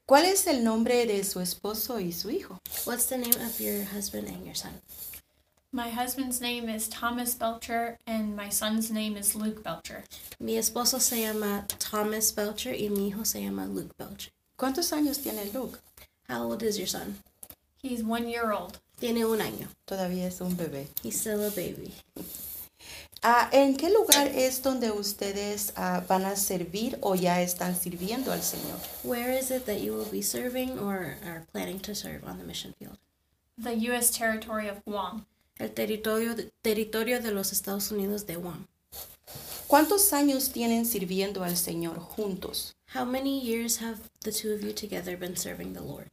¿Cuál 0.06 0.26
es 0.26 0.48
el 0.48 0.64
nombre 0.64 1.06
de 1.06 1.24
su 1.24 1.40
esposo 1.40 2.00
y 2.00 2.12
su 2.12 2.30
hijo? 2.30 2.60
What's 2.86 3.08
the 3.08 3.18
name 3.18 3.36
of 3.46 3.60
your 3.60 3.86
husband 3.86 4.28
and 4.28 4.44
your 4.46 4.56
son? 4.56 4.82
My 5.72 5.90
husband's 5.90 6.40
name 6.42 6.70
is 6.70 6.88
Thomas 6.88 7.34
Belcher, 7.34 7.98
and 8.06 8.36
my 8.36 8.50
son's 8.50 8.92
name 8.92 9.18
is 9.18 9.36
Luke 9.36 9.64
Belcher. 9.64 10.04
Mi 10.40 10.58
esposo 10.58 11.00
se 11.00 11.22
llama 11.22 11.66
Thomas 11.80 12.32
Belcher 12.32 12.74
y 12.74 12.90
mi 12.90 13.10
hijo 13.10 13.24
se 13.24 13.42
llama 13.42 13.66
Luke 13.66 13.94
Belcher. 13.98 14.32
¿Cuántos 14.58 14.92
años 14.94 15.20
tiene 15.20 15.52
Luke? 15.52 15.80
How 16.30 16.44
old 16.44 16.62
is 16.64 16.78
your 16.78 16.88
son? 16.88 17.18
He's 17.84 18.02
one 18.02 18.30
year 18.30 18.54
old. 18.54 18.80
Tiene 18.98 19.26
un 19.26 19.42
año. 19.42 19.68
Todavía 19.86 20.28
es 20.28 20.40
un 20.40 20.56
bebé. 20.56 20.88
He's 21.04 21.20
still 21.20 21.44
a 21.44 21.50
baby. 21.50 21.92
Ah, 23.26 23.48
¿En 23.54 23.78
qué 23.78 23.90
lugar 23.90 24.28
es 24.28 24.62
donde 24.62 24.92
ustedes 24.92 25.72
ah, 25.78 26.04
van 26.10 26.26
a 26.26 26.36
servir 26.36 26.98
o 27.00 27.16
ya 27.16 27.42
están 27.42 27.74
sirviendo 27.74 28.34
al 28.34 28.42
Señor? 28.42 28.78
Where 29.02 29.32
is 29.32 29.50
it 29.50 29.66
that 29.66 29.80
you 29.80 29.94
will 29.94 30.12
be 30.12 30.22
serving 30.22 30.78
or 30.78 31.16
are 31.24 31.46
planning 31.54 31.80
to 31.84 31.96
serve 31.96 32.26
on 32.26 32.38
the 32.38 32.44
mission 32.44 32.74
field? 32.78 32.98
The 33.58 33.76
U.S. 33.92 34.12
territory 34.12 34.68
of 34.68 34.84
Guam. 34.84 35.26
El 35.58 35.70
territorio 35.70 36.36
de, 36.36 36.52
territorio 36.62 37.22
de 37.22 37.32
los 37.32 37.54
Estados 37.54 37.92
Unidos 37.92 38.26
de 38.26 38.36
Guam. 38.36 38.68
¿Cuántos 39.68 40.12
años 40.12 40.52
tienen 40.52 40.86
sirviendo 40.86 41.46
al 41.46 41.56
Señor 41.56 42.00
juntos? 42.00 42.76
How 42.94 43.06
many 43.06 43.40
years 43.40 43.78
have 43.78 44.02
the 44.20 44.34
two 44.34 44.52
of 44.54 44.62
you 44.62 44.74
together 44.74 45.16
been 45.16 45.38
serving 45.38 45.74
the 45.74 45.82
Lord? 45.82 46.10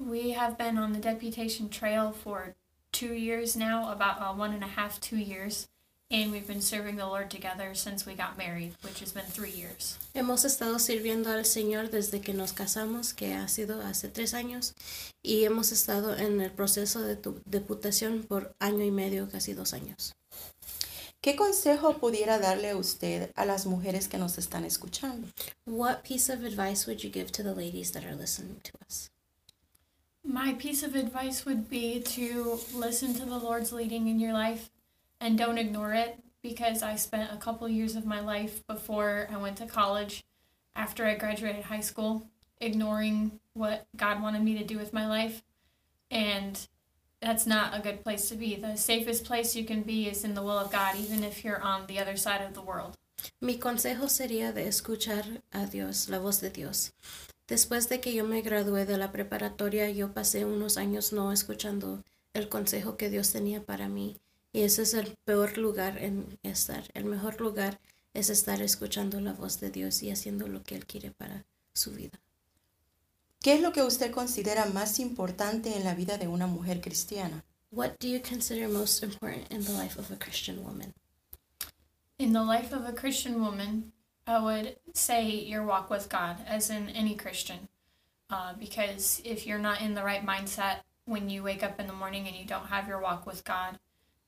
We 0.00 0.30
have 0.30 0.56
been 0.56 0.78
on 0.78 0.92
the 0.92 0.98
deputation 0.98 1.68
trail 1.68 2.12
for 2.12 2.54
two 2.90 3.12
years 3.12 3.54
now, 3.56 3.92
about 3.92 4.20
uh, 4.20 4.32
one 4.32 4.52
and 4.54 4.64
a 4.64 4.66
half, 4.66 4.98
two 5.00 5.18
years, 5.18 5.68
and 6.10 6.32
we've 6.32 6.46
been 6.46 6.62
serving 6.62 6.96
the 6.96 7.06
Lord 7.06 7.30
together 7.30 7.74
since 7.74 8.06
we 8.06 8.14
got 8.14 8.38
married, 8.38 8.72
which 8.82 9.00
has 9.00 9.12
been 9.12 9.26
three 9.26 9.50
years. 9.50 9.98
Hemos 10.14 10.44
estado 10.44 10.78
sirviendo 10.78 11.28
al 11.30 11.44
Señor 11.44 11.90
desde 11.90 12.20
que 12.22 12.32
nos 12.32 12.52
casamos, 12.52 13.12
que 13.14 13.34
ha 13.34 13.46
sido 13.48 13.82
hace 13.82 14.08
tres 14.08 14.32
años, 14.32 14.74
y 15.22 15.44
hemos 15.44 15.70
estado 15.70 16.16
en 16.16 16.40
el 16.40 16.50
proceso 16.50 17.02
de 17.02 17.16
tu- 17.16 17.40
deputación 17.44 18.22
por 18.26 18.54
año 18.58 18.84
y 18.84 18.90
medio, 18.90 19.28
casi 19.28 19.52
dos 19.52 19.74
años. 19.74 20.14
¿Qué 21.20 21.36
consejo 21.36 21.98
pudiera 21.98 22.38
darle 22.38 22.70
a 22.70 22.76
usted 22.78 23.30
a 23.36 23.44
las 23.44 23.66
mujeres 23.66 24.08
que 24.08 24.16
nos 24.16 24.38
están 24.38 24.64
escuchando? 24.64 25.28
What 25.66 26.02
piece 26.02 26.30
of 26.32 26.42
advice 26.42 26.86
would 26.86 27.02
you 27.04 27.10
give 27.12 27.30
to 27.32 27.42
the 27.42 27.54
ladies 27.54 27.92
that 27.92 28.04
are 28.04 28.16
listening 28.16 28.58
to 28.62 28.72
us? 28.88 29.10
My 30.24 30.54
piece 30.54 30.82
of 30.82 30.94
advice 30.94 31.44
would 31.44 31.68
be 31.68 32.00
to 32.00 32.60
listen 32.74 33.14
to 33.14 33.24
the 33.24 33.38
Lord's 33.38 33.72
leading 33.72 34.08
in 34.08 34.20
your 34.20 34.32
life 34.32 34.70
and 35.20 35.36
don't 35.36 35.58
ignore 35.58 35.94
it 35.94 36.18
because 36.42 36.82
I 36.82 36.96
spent 36.96 37.32
a 37.32 37.36
couple 37.36 37.68
years 37.68 37.96
of 37.96 38.06
my 38.06 38.20
life 38.20 38.66
before 38.66 39.28
I 39.32 39.36
went 39.36 39.56
to 39.58 39.66
college, 39.66 40.24
after 40.76 41.06
I 41.06 41.14
graduated 41.14 41.64
high 41.64 41.80
school, 41.80 42.26
ignoring 42.60 43.40
what 43.54 43.86
God 43.96 44.22
wanted 44.22 44.42
me 44.42 44.56
to 44.58 44.64
do 44.64 44.78
with 44.78 44.92
my 44.92 45.06
life. 45.06 45.42
And 46.10 46.66
that's 47.20 47.46
not 47.46 47.76
a 47.76 47.80
good 47.80 48.02
place 48.02 48.28
to 48.30 48.34
be. 48.34 48.56
The 48.56 48.76
safest 48.76 49.24
place 49.24 49.54
you 49.54 49.64
can 49.64 49.82
be 49.82 50.08
is 50.08 50.24
in 50.24 50.34
the 50.34 50.42
will 50.42 50.58
of 50.58 50.72
God, 50.72 50.96
even 50.96 51.22
if 51.22 51.44
you're 51.44 51.60
on 51.62 51.86
the 51.86 51.98
other 51.98 52.16
side 52.16 52.42
of 52.42 52.54
the 52.54 52.62
world. 52.62 52.96
Mi 53.40 53.58
consejo 53.58 54.08
sería 54.08 54.54
de 54.54 54.66
escuchar 54.66 55.42
a 55.52 55.66
Dios, 55.66 56.08
la 56.08 56.18
voz 56.18 56.40
de 56.40 56.48
Dios. 56.48 56.92
Después 57.50 57.88
de 57.88 58.00
que 58.00 58.14
yo 58.14 58.24
me 58.24 58.42
gradué 58.42 58.86
de 58.86 58.96
la 58.96 59.10
preparatoria, 59.10 59.90
yo 59.90 60.14
pasé 60.14 60.44
unos 60.44 60.76
años 60.76 61.12
no 61.12 61.32
escuchando 61.32 62.04
el 62.32 62.48
consejo 62.48 62.96
que 62.96 63.10
Dios 63.10 63.32
tenía 63.32 63.64
para 63.64 63.88
mí. 63.88 64.20
Y 64.52 64.60
ese 64.60 64.82
es 64.82 64.94
el 64.94 65.16
peor 65.24 65.58
lugar 65.58 65.98
en 65.98 66.38
estar. 66.44 66.84
El 66.94 67.06
mejor 67.06 67.40
lugar 67.40 67.80
es 68.14 68.30
estar 68.30 68.62
escuchando 68.62 69.20
la 69.20 69.32
voz 69.32 69.58
de 69.58 69.72
Dios 69.72 70.00
y 70.04 70.12
haciendo 70.12 70.46
lo 70.46 70.62
que 70.62 70.76
Él 70.76 70.86
quiere 70.86 71.10
para 71.10 71.44
su 71.74 71.90
vida. 71.90 72.20
¿Qué 73.40 73.54
es 73.54 73.62
lo 73.62 73.72
que 73.72 73.82
usted 73.82 74.12
considera 74.12 74.66
más 74.66 75.00
importante 75.00 75.76
en 75.76 75.82
la 75.82 75.96
vida 75.96 76.18
de 76.18 76.28
una 76.28 76.46
mujer 76.46 76.80
cristiana? 76.80 77.44
What 77.72 77.98
do 77.98 78.06
you 78.06 78.20
consider 78.22 78.68
most 78.68 79.02
important 79.02 79.50
in 79.50 79.64
the 79.64 79.72
life 79.72 79.98
of 79.98 80.12
a 80.12 80.16
Christian 80.16 80.62
woman? 80.64 80.94
In 82.16 82.32
the 82.32 82.44
life 82.44 82.72
of 82.72 82.86
a 82.86 82.94
Christian 82.94 83.40
woman, 83.40 83.92
I 84.26 84.38
would 84.38 84.76
say 84.92 85.28
your 85.28 85.64
walk 85.64 85.90
with 85.90 86.08
God, 86.08 86.36
as 86.46 86.70
in 86.70 86.88
any 86.90 87.14
Christian. 87.14 87.68
Uh, 88.28 88.52
because 88.58 89.20
if 89.24 89.46
you're 89.46 89.58
not 89.58 89.80
in 89.80 89.94
the 89.94 90.04
right 90.04 90.24
mindset 90.24 90.80
when 91.04 91.28
you 91.28 91.42
wake 91.42 91.64
up 91.64 91.80
in 91.80 91.88
the 91.88 91.92
morning 91.92 92.28
and 92.28 92.36
you 92.36 92.44
don't 92.44 92.66
have 92.66 92.86
your 92.86 93.00
walk 93.00 93.26
with 93.26 93.44
God, 93.44 93.78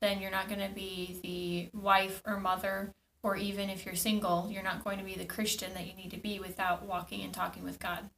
then 0.01 0.21
you're 0.21 0.33
not 0.33 0.49
going 0.49 0.61
to 0.61 0.75
be 0.75 1.21
the 1.23 1.79
wife 1.79 2.21
or 2.27 2.41
mother, 2.41 2.93
or 3.23 3.37
even 3.37 3.71
if 3.71 3.87
you're 3.87 3.95
single, 3.95 4.49
you're 4.51 4.65
not 4.65 4.83
going 4.83 4.99
to 4.99 5.05
be 5.05 5.15
the 5.15 5.25
Christian 5.25 5.73
that 5.75 5.87
you 5.87 5.95
need 5.95 6.11
to 6.11 6.17
be 6.17 6.41
without 6.41 6.85
walking 6.85 7.23
and 7.23 7.33
talking 7.33 7.63
with 7.63 7.79
God. 7.79 8.11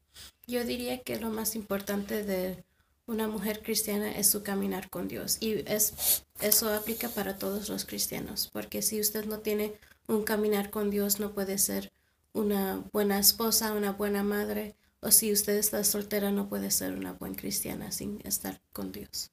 Yo 0.46 0.64
diría 0.64 1.02
que 1.04 1.18
lo 1.18 1.30
más 1.30 1.54
importante 1.56 2.22
de 2.22 2.64
una 3.06 3.28
mujer 3.28 3.60
cristiana 3.62 4.16
es 4.16 4.30
su 4.30 4.42
caminar 4.42 4.88
con 4.88 5.08
Dios. 5.08 5.36
Y 5.40 5.62
es, 5.66 6.24
eso 6.40 6.72
aplica 6.72 7.08
para 7.08 7.36
todos 7.36 7.68
los 7.68 7.84
cristianos, 7.84 8.48
porque 8.52 8.80
si 8.80 9.00
usted 9.00 9.26
no 9.26 9.40
tiene 9.40 9.74
un 10.06 10.24
caminar 10.24 10.70
con 10.70 10.90
Dios, 10.90 11.20
no 11.20 11.32
puede 11.32 11.58
ser 11.58 11.92
una 12.32 12.82
buena 12.92 13.18
esposa, 13.18 13.72
una 13.72 13.92
buena 13.92 14.22
madre, 14.22 14.74
o 15.00 15.10
si 15.10 15.32
usted 15.32 15.56
está 15.56 15.84
soltera, 15.84 16.30
no 16.30 16.48
puede 16.48 16.70
ser 16.70 16.94
una 16.96 17.12
buena 17.12 17.36
cristiana 17.36 17.92
sin 17.92 18.20
estar 18.24 18.60
con 18.72 18.92
Dios. 18.92 19.30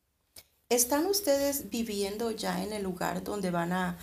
¿Están 0.69 1.05
ustedes 1.05 1.69
viviendo 1.69 2.31
ya 2.31 2.63
en 2.63 2.73
el 2.73 2.83
lugar 2.83 3.23
donde 3.23 3.51
van 3.51 3.73
a, 3.73 3.97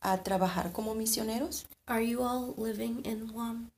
a 0.00 0.22
trabajar 0.22 0.72
como 0.72 0.94
misioneros? 0.94 1.66
Are 1.86 2.06
you 2.06 2.22
all 2.22 2.54
living 2.56 3.02
in 3.04 3.26
Guam? 3.26 3.70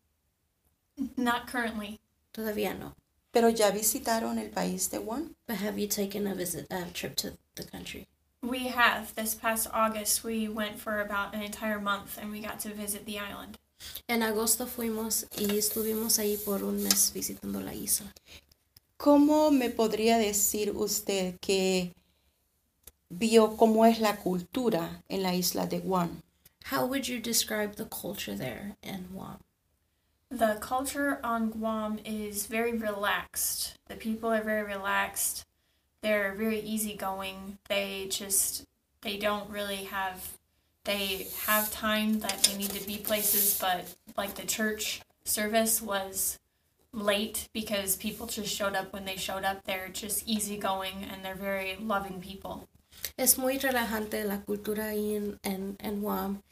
Not 1.17 1.51
currently. 1.51 2.01
Todavía 2.33 2.75
no. 2.75 2.95
¿Pero 3.33 3.49
ya 3.51 3.71
visitaron 3.71 4.39
el 4.39 4.51
país 4.51 4.91
de 4.91 4.99
Guam? 4.99 5.35
But 5.47 5.57
have 5.57 5.81
you 5.81 5.89
taken 5.89 6.27
a 6.27 6.35
visit, 6.35 6.71
a 6.73 6.85
trip 6.93 7.17
to 7.17 7.37
the 7.55 7.65
country? 7.65 8.07
We 8.47 8.69
have. 8.69 9.13
This 9.17 9.35
past 9.35 9.67
August, 9.75 10.23
we 10.23 10.47
went 10.47 10.79
for 10.79 11.01
about 11.01 11.35
an 11.35 11.43
entire 11.43 11.81
month 11.81 12.17
and 12.17 12.31
we 12.31 12.41
got 12.41 12.61
to 12.61 12.69
visit 12.69 13.05
the 13.05 13.19
island. 13.19 13.59
En 14.09 14.23
agosto 14.23 14.67
fuimos 14.67 15.27
y 15.37 15.57
estuvimos 15.57 16.21
ahí 16.21 16.37
por 16.45 16.63
un 16.63 16.83
mes 16.83 17.11
visitando 17.13 17.61
la 17.61 17.75
isla. 17.75 18.13
¿Cómo 18.99 19.51
me 19.51 19.69
podría 19.71 20.17
decir 20.19 20.71
usted 20.77 21.35
que 21.41 21.93
vio 23.11 23.57
cómo 23.57 23.85
es 23.85 23.99
la 23.99 24.17
cultura 24.17 25.03
en 25.09 25.25
la 25.25 25.35
isla 25.35 25.67
de 25.67 25.81
Guam? 25.81 26.23
How 26.71 26.87
would 26.87 27.09
you 27.09 27.21
describe 27.21 27.75
the 27.75 27.87
culture 27.87 28.37
there 28.37 28.77
in 28.83 29.09
Guam? 29.13 29.39
The 30.31 30.59
culture 30.61 31.19
on 31.25 31.51
Guam 31.51 31.99
is 32.05 32.47
very 32.47 32.73
relaxed. 32.73 33.77
The 33.89 33.97
people 33.97 34.33
are 34.33 34.43
very 34.43 34.63
relaxed. 34.63 35.45
They're 36.03 36.35
very 36.35 36.61
easygoing. 36.61 37.59
They 37.69 38.09
just 38.11 38.65
they 39.03 39.17
don't 39.17 39.49
really 39.51 39.85
have 39.85 40.37
they 40.85 41.27
have 41.47 41.71
time 41.71 42.21
that 42.21 42.45
they 42.45 42.57
need 42.57 42.71
to 42.71 42.87
be 42.87 42.99
places, 42.99 43.59
but 43.61 43.95
like 44.17 44.35
the 44.35 44.47
church 44.47 45.01
service 45.25 45.83
was 45.83 46.39
late 46.93 47.49
because 47.53 47.97
people 47.97 48.27
just 48.27 48.55
showed 48.55 48.75
up 48.75 48.93
when 48.93 49.05
they 49.05 49.17
showed 49.17 49.45
up. 49.45 49.65
They're 49.65 49.89
just 49.89 50.27
easygoing 50.27 51.07
and 51.11 51.25
they're 51.25 51.35
very 51.35 51.77
loving 51.81 52.21
people. 52.21 52.69
Es 53.19 53.37
muy 53.39 53.59
relajante 53.59 54.25
la 54.25 54.39
cultura 54.39 54.89
ahí 54.91 55.17
en, 55.17 55.39
en, 55.45 55.77
en 55.81 56.01
Guam. 56.01 56.43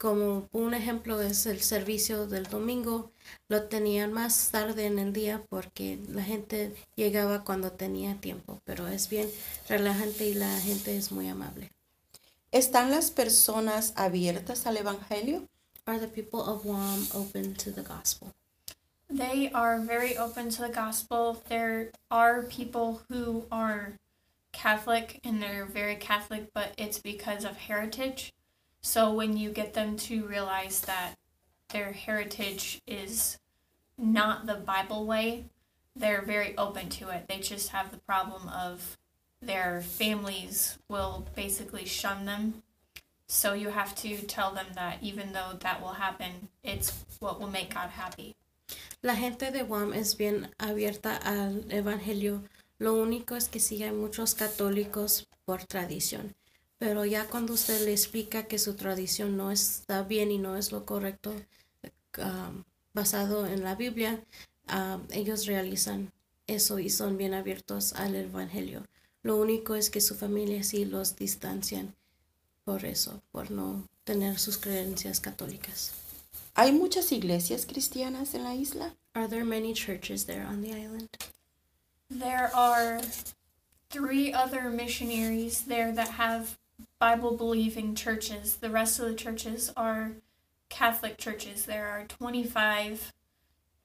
Como 0.00 0.48
un 0.52 0.72
ejemplo 0.72 1.20
es 1.20 1.44
el 1.44 1.60
servicio 1.60 2.26
del 2.26 2.44
domingo. 2.44 3.12
Lo 3.48 3.64
tenían 3.64 4.14
más 4.14 4.48
tarde 4.50 4.86
en 4.86 4.98
el 4.98 5.12
día 5.12 5.44
porque 5.50 5.98
la 6.08 6.22
gente 6.22 6.74
llegaba 6.96 7.44
cuando 7.44 7.72
tenía 7.72 8.18
tiempo. 8.18 8.62
Pero 8.64 8.88
es 8.88 9.10
bien 9.10 9.28
relajante 9.68 10.24
y 10.26 10.32
la 10.32 10.58
gente 10.60 10.96
es 10.96 11.12
muy 11.12 11.28
amable. 11.28 11.70
¿Están 12.50 12.90
las 12.90 13.10
personas 13.10 13.92
abiertas 13.94 14.66
al 14.66 14.78
Evangelio? 14.78 15.46
Are 15.84 15.98
the 15.98 16.08
people 16.08 16.40
of 16.40 16.62
Guam 16.62 17.06
open 17.12 17.52
to 17.56 17.70
the 17.70 17.82
gospel? 17.82 18.32
They 19.10 19.50
are 19.52 19.80
very 19.80 20.16
open 20.16 20.48
to 20.48 20.62
the 20.62 20.72
gospel. 20.72 21.42
There 21.50 21.90
are 22.10 22.44
people 22.44 23.02
who 23.10 23.44
are 23.50 23.98
Catholic 24.52 25.20
and 25.24 25.42
they're 25.42 25.66
very 25.66 25.96
Catholic, 25.96 26.54
but 26.54 26.72
it's 26.78 26.98
because 26.98 27.44
of 27.44 27.58
heritage. 27.68 28.32
So 28.82 29.12
when 29.12 29.36
you 29.36 29.50
get 29.50 29.74
them 29.74 29.96
to 30.08 30.26
realize 30.26 30.80
that 30.82 31.14
their 31.70 31.92
heritage 31.92 32.80
is 32.86 33.38
not 33.98 34.46
the 34.46 34.54
Bible 34.54 35.06
way, 35.06 35.44
they're 35.94 36.22
very 36.22 36.56
open 36.56 36.88
to 36.88 37.10
it. 37.10 37.26
They 37.28 37.38
just 37.38 37.70
have 37.70 37.90
the 37.90 37.98
problem 37.98 38.48
of 38.48 38.96
their 39.42 39.80
families 39.80 40.78
will 40.88 41.26
basically 41.34 41.84
shun 41.84 42.26
them. 42.26 42.62
So 43.26 43.52
you 43.52 43.68
have 43.68 43.94
to 43.96 44.16
tell 44.22 44.52
them 44.52 44.66
that 44.74 44.98
even 45.02 45.32
though 45.32 45.56
that 45.60 45.80
will 45.80 45.94
happen, 45.94 46.48
it's 46.64 46.92
what 47.20 47.40
will 47.40 47.50
make 47.50 47.74
God 47.74 47.90
happy. 47.90 48.34
La 49.02 49.14
gente 49.14 49.50
de 49.50 49.62
Guam 49.62 49.92
es 49.92 50.14
bien 50.14 50.48
abierta 50.58 51.20
al 51.24 51.64
evangelio. 51.70 52.42
Lo 52.78 52.94
único 52.94 53.36
es 53.36 53.48
que 53.48 53.60
siguen 53.60 54.00
muchos 54.00 54.34
católicos 54.34 55.26
por 55.46 55.58
tradición. 55.64 56.34
Pero 56.80 57.04
ya 57.04 57.26
cuando 57.26 57.52
usted 57.52 57.84
le 57.84 57.92
explica 57.92 58.44
que 58.44 58.58
su 58.58 58.72
tradición 58.72 59.36
no 59.36 59.50
está 59.50 60.02
bien 60.02 60.30
y 60.30 60.38
no 60.38 60.56
es 60.56 60.72
lo 60.72 60.86
correcto, 60.86 61.30
um, 62.16 62.64
basado 62.94 63.46
en 63.46 63.62
la 63.62 63.74
Biblia, 63.74 64.24
um, 64.72 65.02
ellos 65.10 65.44
realizan 65.44 66.10
eso 66.46 66.78
y 66.78 66.88
son 66.88 67.18
bien 67.18 67.34
abiertos 67.34 67.92
al 67.92 68.14
Evangelio. 68.14 68.86
Lo 69.22 69.36
único 69.36 69.74
es 69.74 69.90
que 69.90 70.00
su 70.00 70.14
familia 70.14 70.64
sí 70.64 70.86
los 70.86 71.16
distancian 71.16 71.94
por 72.64 72.86
eso, 72.86 73.20
por 73.30 73.50
no 73.50 73.86
tener 74.04 74.38
sus 74.38 74.56
creencias 74.56 75.20
católicas. 75.20 75.92
¿Hay 76.54 76.72
muchas 76.72 77.12
iglesias 77.12 77.66
cristianas 77.66 78.32
en 78.32 78.44
la 78.44 78.54
isla? 78.54 78.94
Are 79.12 79.28
there 79.28 79.44
many 79.44 79.74
churches 79.74 80.24
there 80.24 80.46
on 80.46 80.62
the 80.62 80.72
island? 80.72 81.10
There 82.08 82.50
are 82.54 83.02
three 83.90 84.32
other 84.32 84.70
missionaries 84.70 85.66
there 85.66 85.92
that 85.92 86.08
have 86.16 86.58
Bible 86.98 87.36
believing 87.36 87.94
churches. 87.94 88.56
The 88.56 88.70
rest 88.70 89.00
of 89.00 89.08
the 89.08 89.14
churches 89.14 89.72
are 89.76 90.12
Catholic 90.68 91.18
churches. 91.18 91.66
There 91.66 91.88
are 91.88 92.04
25 92.04 93.12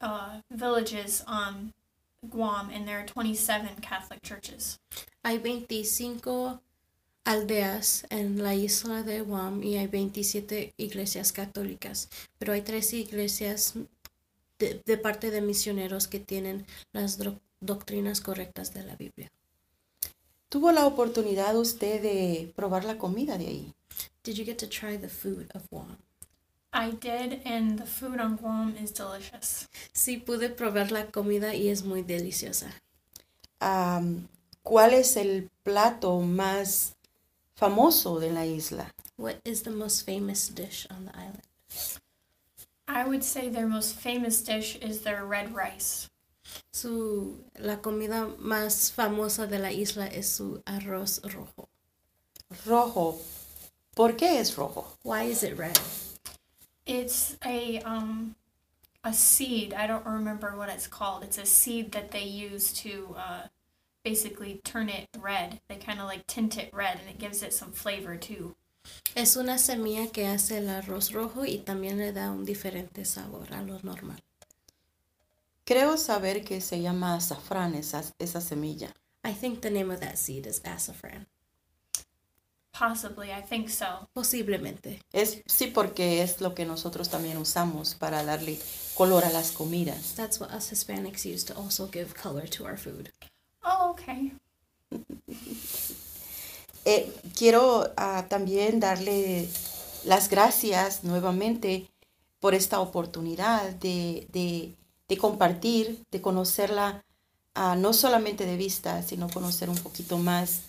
uh, 0.01 0.39
villages 0.51 1.23
on 1.27 1.73
Guam, 2.29 2.69
and 2.71 2.87
there 2.87 2.99
are 2.99 3.05
27 3.05 3.81
Catholic 3.81 4.21
churches. 4.21 4.79
Hay 5.23 5.37
25 5.37 6.59
aldeas 7.25 8.05
en 8.09 8.37
la 8.43 8.53
isla 8.53 9.03
de 9.03 9.21
Guam 9.21 9.63
y 9.63 9.77
hay 9.77 9.87
27 9.87 10.73
iglesias 10.77 11.31
católicas, 11.31 12.09
pero 12.37 12.53
hay 12.53 12.61
tres 12.61 12.93
iglesias 12.93 13.73
de, 14.59 14.81
de 14.85 14.97
parte 14.97 15.31
de 15.31 15.41
misioneros 15.41 16.07
que 16.07 16.19
tienen 16.19 16.65
las 16.93 17.17
doctrinas 17.59 18.21
correctas 18.21 18.73
de 18.73 18.83
la 18.83 18.95
Biblia. 18.95 19.31
¿Tuvo 20.55 20.71
la 20.71 20.85
oportunidad 20.85 21.53
usted 21.57 22.01
de 22.01 22.53
probar 22.55 22.85
la 22.85 22.97
comida 22.97 23.38
de 23.38 23.47
ahí? 23.47 23.74
Did 24.24 24.35
you 24.35 24.45
get 24.45 24.57
to 24.59 24.69
try 24.69 24.95
the 24.95 25.09
food 25.09 25.51
of 25.53 25.69
Guam? 25.69 25.97
I 26.71 26.91
did, 26.91 27.41
and 27.43 27.77
the 27.77 27.85
food 27.85 28.21
on 28.21 28.38
Guam 28.38 28.74
is 28.81 28.93
delicious. 28.93 29.67
Sí, 29.91 30.15
pude 30.15 30.47
probar 30.47 30.91
la 30.91 31.07
comida 31.07 31.53
y 31.53 31.67
es 31.67 31.83
muy 31.83 32.03
deliciosa. 32.03 32.67
Um, 33.59 34.29
¿Cuál 34.63 34.93
es 34.93 35.17
el 35.17 35.50
plato 35.63 36.21
más 36.21 36.95
famoso 37.57 38.21
de 38.21 38.31
la 38.31 38.45
isla? 38.45 38.93
What 39.17 39.41
is 39.43 39.63
the 39.63 39.71
most 39.71 40.05
famous 40.05 40.47
dish 40.47 40.88
on 40.89 41.07
the 41.07 41.12
island? 41.17 41.43
I 42.88 43.03
would 43.03 43.25
say 43.25 43.50
their 43.50 43.67
most 43.67 43.97
famous 43.97 44.41
dish 44.41 44.77
is 44.77 45.01
their 45.01 45.25
red 45.25 45.53
rice. 45.53 46.09
Su, 46.71 47.43
la 47.55 47.81
comida 47.81 48.27
más 48.39 48.91
famosa 48.91 49.47
de 49.47 49.59
la 49.59 49.71
isla 49.71 50.07
es 50.07 50.29
su 50.29 50.62
arroz 50.65 51.21
rojo. 51.24 51.69
Rojo. 52.65 53.19
¿Por 53.95 54.15
qué 54.17 54.39
es 54.39 54.55
rojo? 54.55 54.97
Why 55.03 55.24
is 55.24 55.43
it 55.43 55.57
red? 55.57 55.79
It's 56.85 57.38
a 57.45 57.79
um 57.85 58.35
a 59.03 59.13
seed. 59.13 59.74
I 59.74 59.88
don't 59.88 60.05
remember 60.05 60.57
what 60.57 60.69
it's 60.69 60.88
called. 60.88 61.24
It's 61.24 61.38
a 61.38 61.45
seed 61.45 61.91
that 61.93 62.12
they 62.12 62.24
use 62.24 62.74
to 62.83 63.15
uh, 63.17 63.47
basically 64.03 64.62
turn 64.63 64.89
it 64.89 65.07
red. 65.19 65.62
They 65.67 65.77
kind 65.77 66.00
of 66.00 66.07
like 66.07 66.27
tint 66.27 66.57
it 66.57 66.74
red 66.74 67.00
and 67.00 67.09
it 67.09 67.19
gives 67.19 67.41
it 67.41 67.53
some 67.53 67.71
flavor 67.71 68.17
too. 68.17 68.55
Es 69.15 69.35
una 69.35 69.57
semilla 69.57 70.12
que 70.12 70.27
hace 70.27 70.57
el 70.57 70.69
arroz 70.69 71.12
rojo 71.12 71.45
y 71.45 71.63
también 71.65 71.97
le 71.97 72.12
da 72.12 72.31
un 72.31 72.45
diferente 72.45 73.05
sabor 73.05 73.47
a 73.51 73.62
lo 73.62 73.79
normal. 73.83 74.21
Creo 75.65 75.98
saber 75.98 76.43
que 76.43 76.62
se 76.62 76.81
llama 76.81 77.15
azafrán 77.15 77.75
esa, 77.75 78.03
esa 78.19 78.39
semilla. 78.39 78.93
I 79.24 79.34
think 79.34 79.62
the 79.62 79.72
name 79.72 79.91
of 79.91 80.00
that 80.00 80.17
seed 80.17 80.45
is 80.45 80.62
saffron. 80.77 81.25
Possibly, 82.72 83.31
I 83.31 83.41
think 83.41 83.69
so. 83.69 84.07
Posiblemente. 84.13 85.01
Es 85.13 85.41
sí 85.48 85.67
porque 85.67 86.22
es 86.22 86.42
lo 86.42 86.53
que 86.53 86.66
nosotros 86.66 87.09
también 87.09 87.37
usamos 87.37 87.96
para 87.96 88.24
darle 88.24 88.59
color 88.96 89.24
a 89.24 89.29
las 89.29 89.51
comidas. 89.51 90.13
That's 90.16 90.39
what 90.39 90.53
us 90.53 90.72
Hispanics 90.72 91.25
use 91.25 91.44
to 91.46 91.55
also 91.55 91.89
give 91.92 92.13
color 92.13 92.48
to 92.50 92.66
our 92.66 92.77
food. 92.77 93.11
Oh, 93.63 93.92
okay. 93.92 94.33
eh, 96.85 97.11
quiero 97.35 97.92
uh, 97.98 98.24
también 98.27 98.79
darle 98.79 99.48
las 100.03 100.29
gracias 100.29 101.03
nuevamente 101.03 101.89
por 102.39 102.53
esta 102.53 102.79
oportunidad 102.79 103.72
de, 103.72 104.27
de, 104.31 104.75
de 105.07 105.18
compartir, 105.18 106.03
de 106.11 106.22
conocerla 106.22 107.03
uh, 107.55 107.75
no 107.75 107.94
solamente 107.94 108.46
de 108.46 108.57
vista, 108.57 109.01
sino 109.01 109.29
conocer 109.29 109.70
un 109.70 109.77
poquito 109.77 110.18
más 110.18 110.61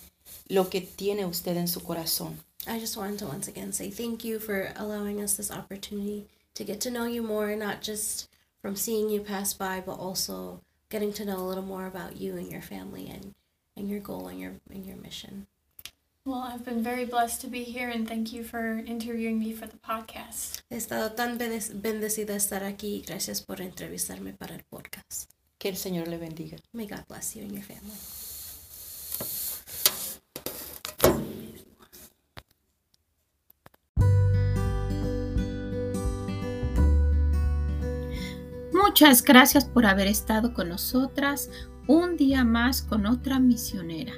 lo 0.47 0.69
que 0.69 0.81
tiene 0.81 1.25
usted 1.25 1.57
en 1.57 1.67
su 1.67 1.81
corazón. 1.81 2.37
I 2.67 2.79
just 2.79 2.97
wanted 2.97 3.19
to 3.19 3.27
once 3.27 3.47
again 3.47 3.71
say 3.71 3.89
thank 3.89 4.23
you 4.23 4.39
for 4.39 4.73
allowing 4.75 5.21
us 5.21 5.37
this 5.37 5.51
opportunity 5.51 6.27
to 6.55 6.63
get 6.63 6.81
to 6.81 6.89
know 6.89 7.05
you 7.05 7.21
more, 7.21 7.55
not 7.55 7.81
just 7.81 8.27
from 8.61 8.75
seeing 8.75 9.09
you 9.09 9.21
pass 9.21 9.53
by, 9.53 9.81
but 9.85 9.99
also 9.99 10.59
getting 10.89 11.13
to 11.13 11.25
know 11.25 11.37
a 11.37 11.47
little 11.47 11.63
more 11.63 11.85
about 11.85 12.17
you 12.17 12.35
and 12.35 12.51
your 12.51 12.61
family 12.61 13.09
and, 13.09 13.33
and 13.75 13.89
your 13.89 13.99
goal 13.99 14.27
and 14.27 14.39
your 14.39 14.53
and 14.69 14.85
your 14.85 14.97
mission. 14.97 15.47
Well, 16.27 16.43
I've 16.43 16.65
been 16.65 16.83
very 16.83 17.05
blessed 17.05 17.39
to 17.43 17.47
be 17.47 17.63
here 17.63 17.87
and 17.87 18.05
thank 18.05 18.33
you 18.33 18.43
for 18.43 18.83
interviewing 18.85 19.39
me 19.39 19.53
for 19.53 19.65
the 19.65 19.77
podcast. 19.77 20.61
He 20.69 20.75
estado 20.75 21.15
tan 21.15 21.37
bendecida 21.37 22.35
estar 22.35 22.65
aquí. 22.65 23.01
Gracias 23.07 23.41
por 23.41 23.61
entrevistarme 23.61 24.33
para 24.33 24.53
el 24.53 24.63
podcast. 24.69 25.31
Que 25.57 25.69
el 25.69 25.77
Señor 25.77 26.09
le 26.09 26.17
bendiga. 26.17 26.57
May 26.73 26.85
God 26.85 27.05
bless 27.07 27.33
you 27.33 27.43
and 27.43 27.53
your 27.53 27.63
family. 27.63 27.95
Muchas 38.73 39.23
gracias 39.23 39.63
por 39.63 39.85
haber 39.85 40.07
estado 40.07 40.53
con 40.53 40.67
nosotras 40.67 41.49
un 41.87 42.17
día 42.17 42.43
más 42.43 42.81
con 42.81 43.05
otra 43.05 43.39
misionera, 43.39 44.11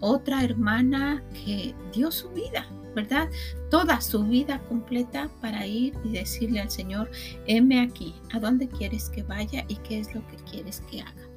otra 0.00 0.42
hermana 0.44 1.22
que 1.32 1.74
dio 1.92 2.10
su 2.10 2.30
vida, 2.30 2.66
¿verdad? 2.94 3.28
Toda 3.70 4.00
su 4.00 4.24
vida 4.24 4.60
completa 4.68 5.28
para 5.40 5.66
ir 5.66 5.94
y 6.04 6.10
decirle 6.10 6.60
al 6.60 6.70
Señor, 6.70 7.10
heme 7.46 7.80
aquí, 7.80 8.14
¿a 8.32 8.40
dónde 8.40 8.68
quieres 8.68 9.08
que 9.10 9.22
vaya 9.22 9.64
y 9.68 9.76
qué 9.76 10.00
es 10.00 10.14
lo 10.14 10.26
que 10.28 10.36
quieres 10.50 10.82
que 10.90 11.02
haga? 11.02 11.28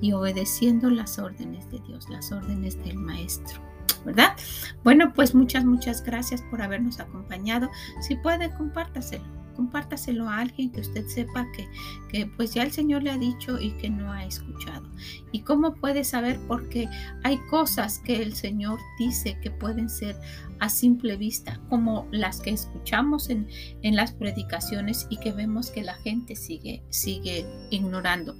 Y 0.00 0.12
obedeciendo 0.12 0.90
las 0.90 1.18
órdenes 1.18 1.70
de 1.70 1.78
Dios, 1.80 2.08
las 2.08 2.32
órdenes 2.32 2.82
del 2.84 2.96
Maestro. 2.96 3.60
¿verdad? 4.04 4.36
Bueno, 4.82 5.14
pues 5.14 5.34
muchas, 5.34 5.64
muchas 5.64 6.04
gracias 6.04 6.42
por 6.50 6.60
habernos 6.60 7.00
acompañado. 7.00 7.70
Si 8.02 8.16
puede, 8.16 8.50
compártaselo 8.50 9.43
compártaselo 9.54 10.28
a 10.28 10.38
alguien 10.38 10.70
que 10.70 10.80
usted 10.80 11.06
sepa 11.06 11.46
que, 11.52 11.68
que 12.08 12.26
pues 12.26 12.54
ya 12.54 12.62
el 12.62 12.72
Señor 12.72 13.02
le 13.02 13.10
ha 13.10 13.18
dicho 13.18 13.60
y 13.60 13.72
que 13.72 13.90
no 13.90 14.12
ha 14.12 14.24
escuchado. 14.24 14.88
¿Y 15.32 15.40
cómo 15.40 15.74
puede 15.74 16.04
saber? 16.04 16.38
Porque 16.46 16.88
hay 17.22 17.38
cosas 17.50 17.98
que 18.00 18.22
el 18.22 18.34
Señor 18.34 18.78
dice 18.98 19.38
que 19.40 19.50
pueden 19.50 19.88
ser 19.88 20.16
a 20.60 20.68
simple 20.68 21.16
vista, 21.16 21.60
como 21.68 22.06
las 22.10 22.40
que 22.40 22.50
escuchamos 22.50 23.30
en, 23.30 23.48
en 23.82 23.96
las 23.96 24.12
predicaciones 24.12 25.06
y 25.10 25.18
que 25.18 25.32
vemos 25.32 25.70
que 25.70 25.82
la 25.82 25.94
gente 25.94 26.36
sigue, 26.36 26.82
sigue 26.90 27.46
ignorando. 27.70 28.36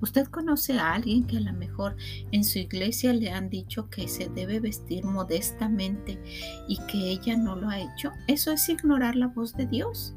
¿Usted 0.00 0.26
conoce 0.28 0.78
a 0.78 0.94
alguien 0.94 1.26
que 1.26 1.36
a 1.36 1.40
lo 1.40 1.52
mejor 1.52 1.96
en 2.32 2.42
su 2.42 2.58
iglesia 2.58 3.12
le 3.12 3.30
han 3.30 3.50
dicho 3.50 3.90
que 3.90 4.08
se 4.08 4.30
debe 4.30 4.58
vestir 4.58 5.04
modestamente 5.04 6.18
y 6.68 6.78
que 6.86 7.10
ella 7.10 7.36
no 7.36 7.54
lo 7.54 7.68
ha 7.68 7.80
hecho? 7.80 8.12
Eso 8.26 8.52
es 8.52 8.68
ignorar 8.68 9.14
la 9.16 9.26
voz 9.28 9.54
de 9.56 9.66
Dios. 9.66 10.14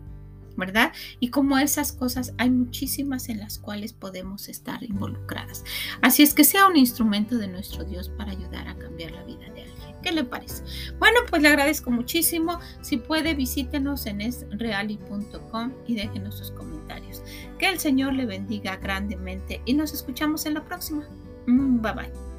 ¿Verdad? 0.58 0.92
Y 1.20 1.30
como 1.30 1.58
esas 1.58 1.92
cosas 1.92 2.34
hay 2.38 2.50
muchísimas 2.50 3.30
en 3.30 3.40
las 3.40 3.60
cuales 3.60 3.94
podemos 3.94 4.50
estar 4.50 4.84
involucradas. 4.84 5.64
Así 6.02 6.24
es 6.24 6.34
que 6.34 6.44
sea 6.44 6.68
un 6.68 6.78
instrumento 6.78 7.38
de 7.38 7.48
nuestro 7.48 7.84
Dios 7.84 8.10
para 8.10 8.32
ayudar 8.32 8.68
a 8.68 8.78
cambiar 8.78 9.12
la 9.12 9.24
vida 9.24 9.50
de 9.54 9.64
alguien. 9.64 9.74
¿Qué 10.04 10.12
le 10.12 10.26
parece? 10.26 10.64
Bueno, 11.00 11.20
pues 11.30 11.42
le 11.42 11.48
agradezco 11.48 11.90
muchísimo. 11.90 12.60
Si 12.82 12.98
puede, 12.98 13.34
visítenos 13.34 14.06
en 14.06 14.22
esreali.com 14.22 15.72
y 15.88 15.96
déjenos 15.96 16.38
sus 16.38 16.52
comentarios. 16.52 17.24
Que 17.58 17.70
el 17.70 17.80
Señor 17.80 18.14
le 18.14 18.26
bendiga 18.26 18.76
grandemente 18.76 19.62
y 19.66 19.74
nos 19.74 19.94
escuchamos 19.94 20.46
en 20.46 20.56
la 20.56 20.66
próxima. 20.66 21.08
Mm, 21.48 21.82
bye 21.82 21.94
bye. 21.94 22.33